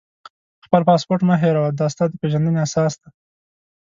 خپل 0.65 0.81
پاسپورټ 0.89 1.21
مه 1.27 1.35
هېروه، 1.43 1.67
دا 1.79 1.87
ستا 1.93 2.03
د 2.09 2.13
پېژندنې 2.21 2.59
اساس 2.65 2.93
دی. 3.01 3.09